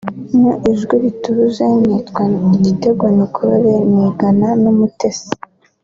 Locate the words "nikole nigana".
3.15-4.47